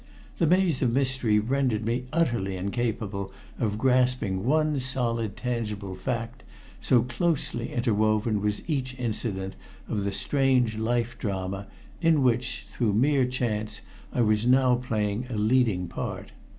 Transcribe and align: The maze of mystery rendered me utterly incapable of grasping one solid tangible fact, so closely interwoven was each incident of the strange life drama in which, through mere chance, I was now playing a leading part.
The 0.39 0.47
maze 0.47 0.81
of 0.81 0.91
mystery 0.91 1.37
rendered 1.37 1.85
me 1.85 2.07
utterly 2.11 2.57
incapable 2.57 3.31
of 3.59 3.77
grasping 3.77 4.43
one 4.43 4.79
solid 4.79 5.37
tangible 5.37 5.93
fact, 5.93 6.41
so 6.79 7.03
closely 7.03 7.71
interwoven 7.71 8.41
was 8.41 8.67
each 8.67 8.97
incident 8.97 9.55
of 9.87 10.03
the 10.03 10.11
strange 10.11 10.75
life 10.79 11.19
drama 11.19 11.67
in 12.01 12.23
which, 12.23 12.65
through 12.71 12.93
mere 12.93 13.27
chance, 13.27 13.81
I 14.11 14.21
was 14.23 14.47
now 14.47 14.73
playing 14.73 15.25
a 15.29 15.37
leading 15.37 15.87
part. 15.87 16.31